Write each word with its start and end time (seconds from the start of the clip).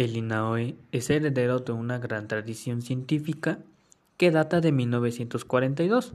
El 0.00 0.16
INAOE 0.16 0.76
es 0.92 1.10
heredero 1.10 1.58
de 1.58 1.72
una 1.72 1.98
gran 1.98 2.26
tradición 2.26 2.80
científica 2.80 3.58
que 4.16 4.30
data 4.30 4.62
de 4.62 4.72
1942, 4.72 6.14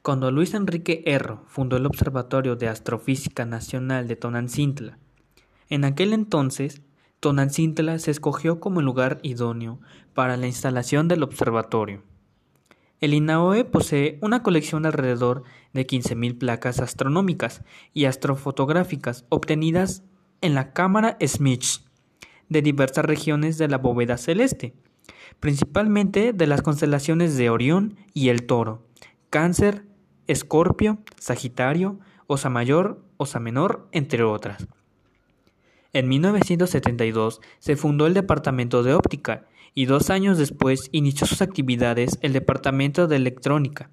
cuando 0.00 0.30
Luis 0.30 0.54
Enrique 0.54 1.02
Erro 1.04 1.44
fundó 1.46 1.76
el 1.76 1.84
Observatorio 1.84 2.56
de 2.56 2.68
Astrofísica 2.68 3.44
Nacional 3.44 4.08
de 4.08 4.16
Tonancintla. 4.16 4.96
En 5.68 5.84
aquel 5.84 6.14
entonces, 6.14 6.80
Tonancintla 7.20 7.98
se 7.98 8.10
escogió 8.10 8.58
como 8.58 8.80
el 8.80 8.86
lugar 8.86 9.20
idóneo 9.22 9.80
para 10.14 10.38
la 10.38 10.46
instalación 10.46 11.06
del 11.06 11.22
observatorio. 11.22 12.02
El 13.00 13.12
INAOE 13.12 13.66
posee 13.66 14.18
una 14.22 14.42
colección 14.42 14.84
de 14.84 14.88
alrededor 14.88 15.42
de 15.74 15.86
15.000 15.86 16.38
placas 16.38 16.80
astronómicas 16.80 17.64
y 17.92 18.06
astrofotográficas 18.06 19.26
obtenidas 19.28 20.04
en 20.40 20.54
la 20.54 20.72
cámara 20.72 21.18
Smith 21.20 21.89
de 22.50 22.60
diversas 22.60 23.06
regiones 23.06 23.56
de 23.56 23.68
la 23.68 23.78
bóveda 23.78 24.18
celeste, 24.18 24.74
principalmente 25.38 26.34
de 26.34 26.46
las 26.46 26.60
constelaciones 26.60 27.38
de 27.38 27.48
Orión 27.48 27.96
y 28.12 28.28
el 28.28 28.44
Toro, 28.44 28.86
Cáncer, 29.30 29.86
Escorpio, 30.26 30.98
Sagitario, 31.18 31.98
Osa 32.26 32.50
Mayor, 32.50 33.02
Osa 33.16 33.40
Menor, 33.40 33.88
entre 33.92 34.22
otras. 34.22 34.66
En 35.92 36.08
1972 36.08 37.40
se 37.58 37.76
fundó 37.76 38.06
el 38.06 38.14
Departamento 38.14 38.82
de 38.82 38.94
Óptica 38.94 39.46
y 39.74 39.86
dos 39.86 40.10
años 40.10 40.38
después 40.38 40.88
inició 40.92 41.26
sus 41.26 41.42
actividades 41.42 42.18
el 42.22 42.32
Departamento 42.32 43.06
de 43.06 43.16
Electrónica. 43.16 43.90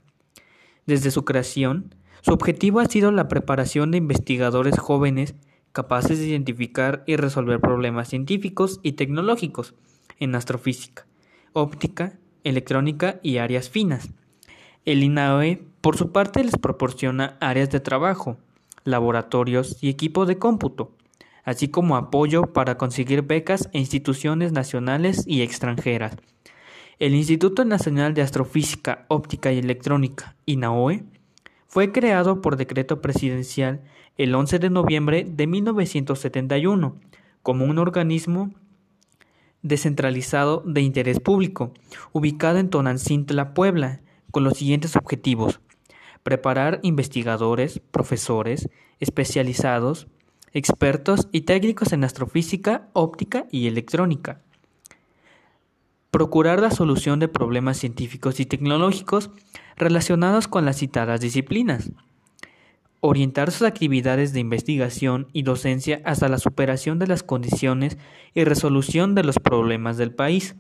Desde 0.85 1.11
su 1.11 1.25
creación, 1.25 1.95
su 2.21 2.33
objetivo 2.33 2.79
ha 2.79 2.85
sido 2.85 3.11
la 3.11 3.27
preparación 3.27 3.91
de 3.91 3.97
investigadores 3.97 4.77
jóvenes 4.79 5.35
capaces 5.77 6.17
de 6.17 6.25
identificar 6.25 7.03
y 7.05 7.17
resolver 7.17 7.59
problemas 7.59 8.07
científicos 8.07 8.79
y 8.81 8.93
tecnológicos 8.93 9.75
en 10.17 10.33
astrofísica, 10.33 11.05
óptica, 11.53 12.17
electrónica 12.43 13.19
y 13.21 13.37
áreas 13.37 13.69
finas. 13.69 14.09
El 14.85 15.03
INAOE, 15.03 15.61
por 15.81 15.95
su 15.95 16.11
parte, 16.11 16.43
les 16.43 16.57
proporciona 16.57 17.37
áreas 17.41 17.69
de 17.69 17.79
trabajo, 17.79 18.37
laboratorios 18.85 19.77
y 19.79 19.89
equipo 19.89 20.25
de 20.25 20.39
cómputo, 20.39 20.93
así 21.43 21.67
como 21.67 21.95
apoyo 21.95 22.53
para 22.53 22.79
conseguir 22.79 23.21
becas 23.21 23.69
e 23.71 23.77
instituciones 23.77 24.53
nacionales 24.53 25.25
y 25.27 25.43
extranjeras. 25.43 26.17
El 26.97 27.13
Instituto 27.13 27.65
Nacional 27.65 28.15
de 28.15 28.23
Astrofísica, 28.23 29.05
Óptica 29.09 29.51
y 29.51 29.59
Electrónica, 29.59 30.35
INAOE, 30.47 31.03
fue 31.67 31.91
creado 31.91 32.41
por 32.41 32.55
decreto 32.55 33.01
presidencial 33.01 33.81
el 34.17 34.33
11 34.33 34.59
de 34.59 34.69
noviembre 34.69 35.27
de 35.29 35.47
1971 35.47 36.99
como 37.43 37.65
un 37.65 37.77
organismo 37.77 38.51
descentralizado 39.61 40.63
de 40.65 40.81
interés 40.81 41.19
público, 41.19 41.73
ubicado 42.13 42.57
en 42.57 42.69
Tonancintla, 42.69 43.53
Puebla, 43.53 44.01
con 44.31 44.43
los 44.43 44.57
siguientes 44.57 44.95
objetivos: 44.95 45.59
preparar 46.23 46.79
investigadores, 46.83 47.79
profesores, 47.91 48.69
especializados, 48.99 50.07
expertos 50.53 51.27
y 51.31 51.41
técnicos 51.41 51.91
en 51.93 52.03
astrofísica, 52.03 52.89
óptica 52.93 53.45
y 53.51 53.67
electrónica. 53.67 54.41
Procurar 56.11 56.61
la 56.61 56.71
solución 56.71 57.19
de 57.19 57.27
problemas 57.27 57.77
científicos 57.77 58.39
y 58.39 58.45
tecnológicos 58.45 59.29
relacionados 59.75 60.47
con 60.47 60.65
las 60.65 60.77
citadas 60.77 61.21
disciplinas. 61.21 61.91
Orientar 62.99 63.51
sus 63.51 63.67
actividades 63.67 64.33
de 64.33 64.39
investigación 64.39 65.27
y 65.33 65.43
docencia 65.43 66.01
hasta 66.03 66.29
la 66.29 66.39
superación 66.39 66.97
de 66.97 67.07
las 67.07 67.23
condiciones 67.23 67.97
y 68.33 68.43
resolución 68.43 69.15
de 69.15 69.23
los 69.23 69.37
problemas 69.37 69.97
del 69.97 70.13
país. 70.13 70.55